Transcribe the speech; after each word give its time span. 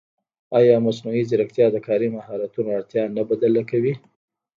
ایا 0.57 0.75
مصنوعي 0.85 1.23
ځیرکتیا 1.29 1.67
د 1.71 1.77
کاري 1.87 2.07
مهارتونو 2.15 2.69
اړتیا 2.77 3.03
نه 3.15 3.23
بدله 3.29 3.61
کوي؟ 3.71 3.93